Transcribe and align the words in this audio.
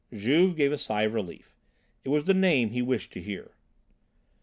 Juve 0.11 0.55
gave 0.55 0.71
a 0.71 0.79
sigh 0.79 1.03
of 1.03 1.13
relief. 1.13 1.53
It 2.03 2.09
was 2.09 2.23
the 2.25 2.33
name 2.33 2.71
he 2.71 2.81
wished 2.81 3.13
to 3.13 3.21
hear. 3.21 3.51